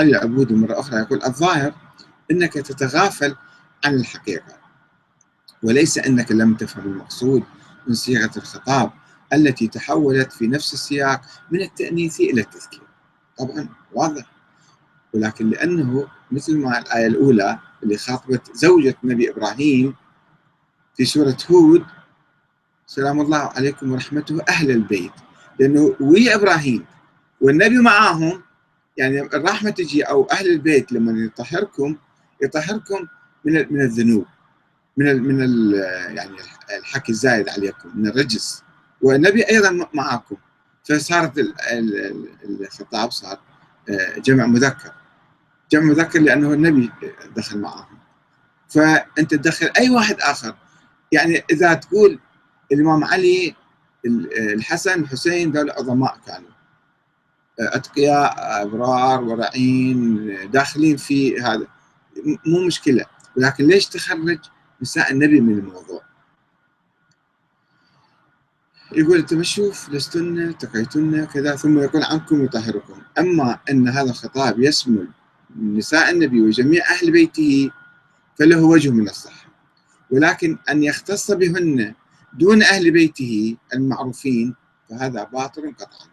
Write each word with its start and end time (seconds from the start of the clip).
علي 0.00 0.10
العبودي 0.10 0.54
مرة 0.54 0.80
أخرى؟ 0.80 1.00
يقول 1.00 1.22
الظاهر 1.24 1.74
أنك 2.30 2.52
تتغافل 2.52 3.36
عن 3.84 3.94
الحقيقة 3.94 4.56
وليس 5.62 5.98
أنك 5.98 6.32
لم 6.32 6.54
تفهم 6.54 6.86
المقصود 6.86 7.42
من 7.86 7.94
صيغة 7.94 8.30
الخطاب 8.36 8.90
التي 9.32 9.68
تحولت 9.68 10.32
في 10.32 10.46
نفس 10.46 10.74
السياق 10.74 11.20
من 11.50 11.60
التأنيث 11.60 12.20
إلى 12.20 12.40
التذكير. 12.40 12.82
طبعا 13.38 13.68
واضح. 13.92 14.24
ولكن 15.14 15.50
لأنه 15.50 16.08
مثل 16.32 16.58
ما 16.58 16.78
الآية 16.78 17.06
الأولى 17.06 17.58
اللي 17.82 17.98
خاطبت 17.98 18.56
زوجة 18.56 18.94
نبي 19.04 19.30
إبراهيم 19.30 19.94
في 20.96 21.04
سورة 21.04 21.36
هود 21.50 21.84
سلام 22.86 23.20
الله 23.20 23.38
عليكم 23.38 23.92
ورحمته 23.92 24.38
أهل 24.48 24.70
البيت. 24.70 25.12
لأنه 25.58 25.96
ويا 26.00 26.34
إبراهيم 26.34 26.84
والنبي 27.40 27.78
معاهم 27.78 28.42
يعني 28.96 29.20
الرحمة 29.20 29.70
تجي 29.70 30.02
أو 30.02 30.24
أهل 30.24 30.46
البيت 30.48 30.92
لما 30.92 31.24
يطهركم 31.24 31.96
يطهركم 32.42 33.06
من 33.44 33.66
من 33.72 33.80
الذنوب 33.80 34.26
من 34.96 35.22
من 35.22 35.70
يعني 36.16 36.36
الحكي 36.78 37.12
الزايد 37.12 37.48
عليكم 37.48 37.90
من 37.94 38.06
الرجس. 38.06 38.62
والنبي 39.02 39.42
أيضا 39.48 39.88
معاكم. 39.94 40.36
فصارت 40.84 41.32
الخطاب 42.44 43.10
صار 43.10 43.40
آه، 43.88 44.18
جمع 44.18 44.46
مذكر. 44.46 44.92
جمع 45.72 45.82
مذكر 45.82 46.20
لأنه 46.20 46.52
النبي 46.52 46.90
دخل 47.36 47.58
معاهم. 47.58 47.98
فأنت 48.68 49.34
تدخل 49.34 49.70
أي 49.78 49.90
واحد 49.90 50.16
آخر. 50.20 50.54
يعني 51.12 51.42
إذا 51.50 51.74
تقول 51.74 52.18
الإمام 52.72 53.04
علي 53.04 53.54
الحسن 54.36 55.00
الحسين 55.00 55.52
دول 55.52 55.70
عظماء 55.70 56.18
كانوا. 56.26 56.50
أتقياء 57.58 58.62
أبرار 58.62 59.24
ورعين 59.24 60.50
داخلين 60.50 60.96
في 60.96 61.40
هذا. 61.40 61.66
مو 62.46 62.66
مشكلة. 62.66 63.04
ولكن 63.36 63.66
ليش 63.66 63.86
تخرج 63.86 64.38
نساء 64.82 65.12
النبي 65.12 65.40
من 65.40 65.58
الموضوع؟ 65.58 66.02
يقول 68.92 69.18
أنت 69.18 69.34
بشوف 69.34 69.88
لستن 69.90 70.58
تقيتن 70.58 71.24
كذا 71.24 71.56
ثم 71.56 71.78
يقول 71.78 72.02
عنكم 72.02 72.44
يطهركم. 72.44 73.02
أما 73.18 73.58
أن 73.70 73.88
هذا 73.88 74.10
الخطاب 74.10 74.60
يشمل 74.60 75.08
نساء 75.56 76.10
النبي 76.10 76.42
وجميع 76.42 76.82
أهل 76.90 77.10
بيته 77.10 77.70
فله 78.38 78.62
وجه 78.62 78.90
من 78.90 79.08
الصحة. 79.08 79.50
ولكن 80.10 80.58
أن 80.70 80.82
يختص 80.82 81.30
بهن 81.30 81.94
دون 82.32 82.62
أهل 82.62 82.90
بيته 82.90 83.56
المعروفين 83.74 84.54
فهذا 84.90 85.24
باطل 85.24 85.74
قطعا. 85.78 86.08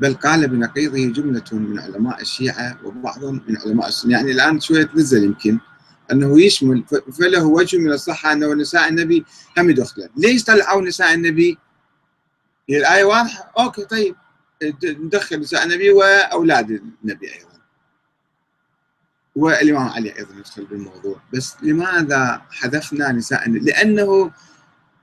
بل 0.00 0.14
قال 0.14 0.48
بنقيضه 0.48 1.12
جملة 1.12 1.44
من 1.52 1.80
علماء 1.80 2.20
الشيعة 2.20 2.78
وبعض 2.84 3.24
من 3.24 3.56
علماء 3.66 3.88
السنة. 3.88 4.12
يعني 4.12 4.32
الآن 4.32 4.60
شوية 4.60 4.82
تنزل 4.82 5.24
يمكن 5.24 5.58
أنه 6.12 6.40
يشمل 6.42 6.84
فله 7.18 7.44
وجه 7.44 7.78
من 7.78 7.92
الصحة 7.92 8.32
أنه 8.32 8.54
نساء 8.54 8.88
النبي 8.88 9.24
هم 9.58 9.70
يدخلن 9.70 10.08
ليش 10.16 10.44
طلعوا 10.44 10.82
نساء 10.82 11.14
النبي؟ 11.14 11.58
هي 12.70 12.78
الآية 12.78 13.04
واضحة؟ 13.04 13.52
أوكي 13.58 13.84
طيب. 13.84 14.16
ندخل 14.84 15.40
نساء 15.40 15.64
النبي 15.64 15.90
وأولاد 15.90 16.70
النبي 17.04 17.34
أيضا. 17.34 17.48
والإمام 19.36 19.88
علي 19.88 20.18
أيضا 20.18 20.34
يدخل 20.34 20.64
بالموضوع. 20.64 21.20
بس 21.34 21.54
لماذا 21.62 22.42
حذفنا 22.50 23.12
نساء 23.12 23.46
النبي؟ 23.46 23.64
لأنه 23.64 24.32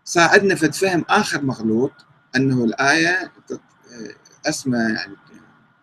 صار 0.05 0.55
فد 0.55 0.73
فهم 0.73 1.05
آخر 1.09 1.41
مغلوط 1.41 1.91
أنه 2.35 2.63
الآية 2.63 3.31
أسمى 4.49 4.77
يعني 4.77 5.15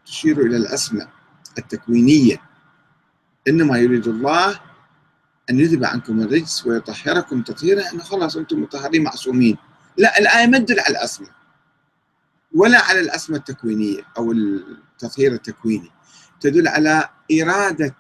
تشير 0.07 0.41
إلى 0.41 0.57
الأسمى 0.57 1.07
التكوينية. 1.59 2.41
إنما 3.49 3.79
يريد 3.79 4.07
الله 4.09 4.61
أن 5.51 5.61
يذهب 5.61 5.85
عنكم 5.85 6.21
الرجس 6.21 6.67
ويطهركم 6.67 7.43
تطهيرا 7.43 7.93
أنه 7.93 8.03
خلاص 8.03 8.37
أنتم 8.37 8.63
مطهرين 8.63 9.03
معصومين. 9.03 9.57
لا 9.97 10.19
الآية 10.19 10.47
ما 10.47 10.59
تدل 10.59 10.81
على 10.81 10.91
الأسمى 10.91 11.29
ولا 12.55 12.79
على 12.81 13.01
الأسمى 13.01 13.37
التكوينية 13.37 14.03
أو 14.19 14.33
التطهير 14.33 15.33
التكويني. 15.33 15.91
تدل 16.41 16.69
على 16.69 17.09
إرادة 17.43 17.95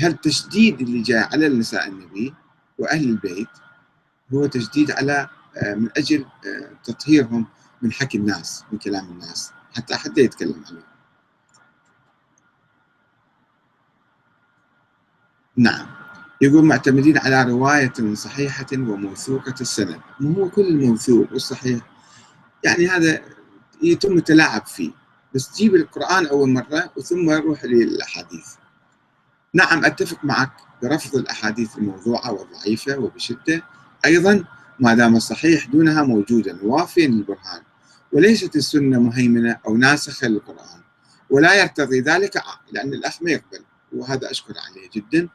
هالتشديد 0.00 0.80
اللي 0.80 1.02
جاء 1.02 1.28
على 1.32 1.46
النساء 1.46 1.88
النبي 1.88 2.34
وأهل 2.78 3.08
البيت 3.08 3.48
هو 4.34 4.46
تشديد 4.46 4.90
على 4.90 5.28
آه، 5.56 5.74
من 5.74 5.88
أجل 5.96 6.24
آه، 6.46 6.70
تطهيرهم 6.84 7.46
من 7.82 7.92
حكي 7.92 8.18
الناس 8.18 8.64
من 8.72 8.78
كلام 8.78 9.04
الناس 9.10 9.52
حتى 9.76 9.94
حتى 9.94 10.20
يتكلم 10.20 10.64
عليه. 10.68 10.84
نعم. 15.56 15.86
يقول 16.40 16.64
معتمدين 16.64 17.18
على 17.18 17.42
رواية 17.42 18.14
صحيحة 18.14 18.66
وموثوقة 18.72 19.54
السند. 19.60 20.00
مو 20.20 20.32
هو 20.32 20.48
كل 20.48 20.66
الموثوق 20.66 21.32
والصحيح 21.32 21.80
يعني 22.64 22.88
هذا 22.88 23.22
يتم 23.82 24.12
التلاعب 24.12 24.66
فيه. 24.66 24.90
بس 25.34 25.48
تجيب 25.52 25.74
القرآن 25.74 26.26
أول 26.26 26.48
مرة 26.48 26.92
وثم 26.96 27.30
يروح 27.30 27.64
للأحاديث. 27.64 28.46
نعم 29.54 29.84
أتفق 29.84 30.24
معك 30.24 30.52
برفض 30.82 31.16
الأحاديث 31.16 31.78
الموضوعة 31.78 32.32
والضعيفة 32.32 32.98
وبشدة. 32.98 33.62
أيضا 34.04 34.44
ما 34.80 34.94
دام 34.94 35.16
الصحيح 35.16 35.66
دونها 35.66 36.02
موجودا 36.02 36.58
وافيا 36.62 37.08
للبرهان. 37.08 37.62
وليست 38.12 38.56
السنة 38.56 39.00
مهيمنة 39.00 39.58
أو 39.66 39.76
ناسخة 39.76 40.28
للقرآن 40.28 40.80
ولا 41.30 41.54
يرتضي 41.54 42.00
ذلك 42.00 42.42
لأن 42.72 42.94
الأخ 42.94 43.22
ما 43.22 43.30
يقبل 43.30 43.64
وهذا 43.92 44.30
أشكر 44.30 44.54
عليه 44.58 44.90
جدا. 44.94 45.28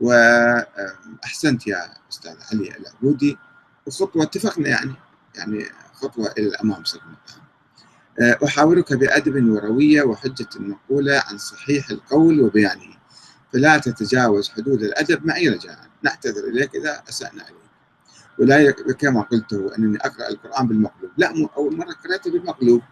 وأحسنت 0.00 1.66
يا 1.66 1.94
أستاذ 2.10 2.36
علي 2.52 2.76
العبودي. 2.76 3.38
وخطوة 3.86 4.22
اتفقنا 4.22 4.68
يعني 4.68 4.92
يعني 5.34 5.64
خطوة 5.94 6.32
إلى 6.38 6.46
الأمام 6.46 6.84
صرنا 6.84 7.16
أه، 8.20 8.38
أحاورك 8.44 8.92
بأدب 8.92 9.48
وروية 9.48 10.02
وحجة 10.02 10.48
مقولة 10.56 11.22
عن 11.26 11.38
صحيح 11.38 11.90
القول 11.90 12.40
وبيانه. 12.40 12.96
فلا 13.52 13.78
تتجاوز 13.78 14.48
حدود 14.48 14.82
الأدب 14.82 15.26
معي 15.26 15.48
رجاء. 15.48 15.78
نعتذر 16.02 16.44
إليك 16.44 16.74
إذا 16.74 17.02
أسأنا 17.08 17.42
عليك. 17.42 17.67
ولا 18.38 18.70
كما 18.70 19.22
قلت 19.22 19.52
أنني 19.78 19.98
أقرأ 20.00 20.28
القرآن 20.28 20.68
بالمقلوب. 20.68 21.10
لا 21.16 21.48
أول 21.56 21.76
مرة 21.76 21.92
قرأته 22.04 22.30
بالمقلوب. 22.30 22.82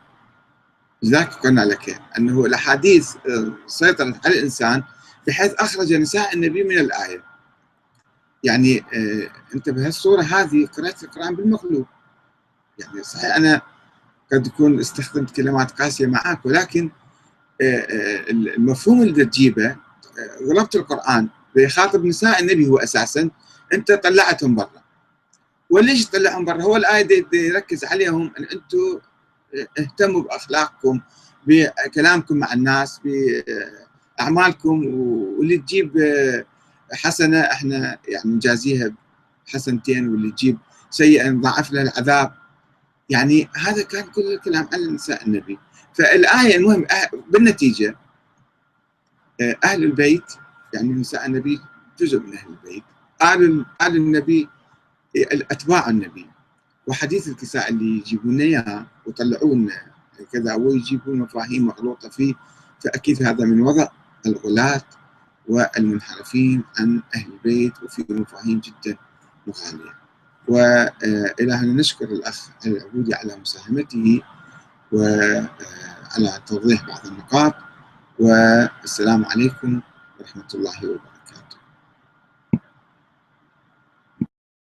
لذلك 1.03 1.35
قلنا 1.35 1.61
لك 1.61 2.01
أنه 2.19 2.47
الأحاديث 2.47 3.17
أه، 3.17 3.53
سيطرت 3.67 4.27
على 4.27 4.39
الإنسان 4.39 4.83
بحيث 5.27 5.53
أخرج 5.55 5.93
نساء 5.93 6.35
النبي 6.35 6.65
من 6.65 6.79
الآية. 6.79 7.23
يعني 8.45 8.79
آه 8.79 9.31
أنت 9.55 9.71
بهالصورة 9.71 10.23
هذه 10.23 10.67
قرأت 10.67 11.03
القرآن 11.03 11.35
بالمقلوب. 11.37 11.87
يعني 12.79 13.03
صحيح 13.03 13.37
أنا 13.37 13.61
قد 14.33 14.47
يكون 14.47 14.81
استخدمت 14.81 15.37
كلمات 15.37 15.71
قاسية 15.71 16.07
معك 16.07 16.47
ولكن 16.47 16.91
آه 17.61 17.65
آه 17.65 18.31
المفهوم 18.31 19.03
اللي 19.03 19.25
تجيبه 19.25 19.67
آه، 19.67 19.77
غلبت 20.51 20.77
القرآن 20.77 21.29
بيخاطب 21.55 22.05
نساء 22.05 22.41
النبي 22.41 22.67
هو 22.69 22.79
أساسا 22.79 23.31
أنت 23.73 23.93
طلعتهم 23.93 24.55
برا. 24.55 24.86
وليش 25.71 26.07
تطلعهم 26.07 26.45
برا؟ 26.45 26.63
هو 26.63 26.77
الآية 26.77 27.03
دي, 27.03 27.21
دي 27.21 27.47
يركز 27.47 27.85
عليهم 27.85 28.33
أن 28.39 28.45
أنتم 28.45 29.01
آه، 29.55 29.83
اهتموا 29.83 30.23
بأخلاقكم 30.23 31.01
بكلامكم 31.47 32.37
مع 32.37 32.53
الناس 32.53 33.01
اعمالكم 34.21 34.85
واللي 35.39 35.59
تجيب 35.59 35.93
حسنة 36.93 37.41
إحنا 37.41 37.99
يعني 38.09 38.31
نجازيها 38.31 38.93
بحسنتين 39.47 40.09
واللي 40.09 40.31
تجيب 40.31 40.59
سيئة 40.91 41.29
نضاعف 41.31 41.73
لها 41.73 41.83
العذاب. 41.83 42.33
يعني 43.09 43.49
هذا 43.57 43.83
كان 43.83 44.05
كل 44.05 44.33
الكلام 44.33 44.69
عن 44.73 44.95
نساء 44.95 45.27
النبي. 45.27 45.59
فالآية 45.95 46.57
المهم 46.57 46.87
بالنتيجة 47.31 47.97
أهل 49.65 49.85
البيت 49.85 50.33
يعني 50.75 50.93
نساء 50.93 51.27
النبي 51.27 51.61
جزء 51.99 52.19
من 52.21 52.37
أهل 52.37 52.49
البيت. 52.49 52.85
آل 53.23 53.67
آل 53.83 53.97
النبي 53.97 54.49
اتباع 55.51 55.91
النبي. 55.91 56.27
وحديث 56.87 57.29
الكساء 57.29 57.71
اللي 57.71 57.99
يجيبون 57.99 58.41
إياه 58.41 58.87
ويطلعون 59.07 59.71
كذا 60.33 60.55
ويجيبون 60.55 61.19
مفاهيم 61.19 61.67
مغلوطه 61.67 62.09
فيه 62.09 62.35
فأكيد 62.85 63.23
هذا 63.23 63.45
من 63.45 63.61
وضع 63.61 63.89
الغلاة 64.27 64.83
والمنحرفين 65.49 66.65
عن 66.79 67.03
أهل 67.15 67.33
البيت 67.33 67.83
وفي 67.83 68.05
مفاهيم 68.11 68.61
جدا 68.61 68.97
مغالية. 69.47 69.95
وإلى 70.49 71.53
هنا 71.53 71.73
نشكر 71.73 72.05
الأخ 72.05 72.49
العبودي 72.67 73.15
على 73.15 73.37
مساهمته 73.37 74.23
وعلى 74.93 76.41
توضيح 76.47 76.87
بعض 76.87 77.07
النقاط 77.07 77.55
والسلام 78.19 79.25
عليكم 79.25 79.81
ورحمة 80.21 80.49
الله 80.55 80.85
وبركاته. 80.85 81.16